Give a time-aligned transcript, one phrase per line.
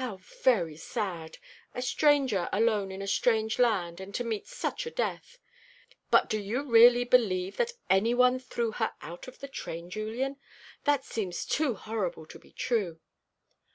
[0.00, 1.36] "How very sad!
[1.74, 5.38] A stranger alone in a strange land, and to meet such a death!
[6.10, 10.38] But do you really believe that any one threw her out of the train, Julian?
[10.84, 13.00] That seems too horrible to be true."